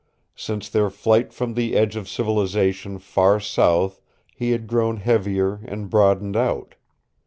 Since 0.35 0.67
their 0.69 0.89
flight 0.89 1.31
from 1.31 1.53
the 1.53 1.75
edge 1.77 1.95
of 1.95 2.09
civilization 2.09 2.97
far 2.97 3.39
south 3.39 4.01
he 4.35 4.49
had 4.49 4.65
grown 4.65 4.97
heavier 4.97 5.61
and 5.65 5.91
broadened 5.91 6.35
out. 6.35 6.73